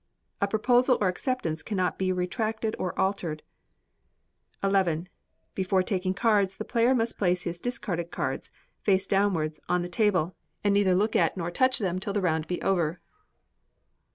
A 0.41 0.47
proposal 0.47 0.97
or 0.99 1.07
acceptance 1.09 1.61
cannot 1.61 1.99
be 1.99 2.11
retracted 2.11 2.75
or 2.79 2.97
altered. 2.97 3.43
xi. 4.65 5.03
Before 5.53 5.83
taking 5.83 6.15
cards, 6.15 6.57
the 6.57 6.65
player 6.65 6.95
must 6.95 7.19
place 7.19 7.43
his 7.43 7.59
discarded 7.59 8.09
cards, 8.09 8.49
face 8.79 9.05
downwards, 9.05 9.59
on 9.69 9.83
the 9.83 9.87
table, 9.89 10.35
and 10.63 10.73
neither 10.73 10.95
look 10.95 11.15
at 11.15 11.37
or 11.37 11.51
touch 11.51 11.77
them 11.77 11.99
till 11.99 12.13
the 12.13 12.19
round 12.21 12.47
be 12.47 12.59
over. 12.63 12.99